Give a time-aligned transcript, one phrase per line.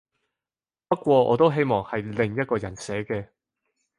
[0.87, 3.27] 不過我都希望係另外一個人寫嘅